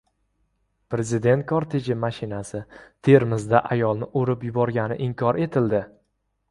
Prezident 0.93 1.43
korteji 1.51 1.97
mashinasi 2.05 2.63
Termizda 3.09 3.63
ayolni 3.77 4.11
urib 4.23 4.51
yuborgani 4.51 5.03
inkor 5.11 5.45
etildi 5.49 5.89